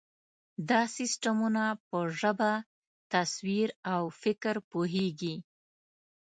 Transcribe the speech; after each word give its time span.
دا 0.69 0.81
سیسټمونه 0.97 1.63
په 1.87 1.99
ژبه، 2.19 2.51
تصویر، 3.13 3.69
او 3.93 4.01
فکر 4.21 4.55
پوهېږي. 4.71 5.35